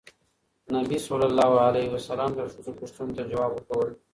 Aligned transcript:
نبي 0.73 0.97
ﷺ 1.07 2.29
د 2.37 2.39
ښځو 2.53 2.71
پوښتنو 2.79 3.11
ته 3.17 3.23
ځواب 3.31 3.51
ورکول. 3.53 3.89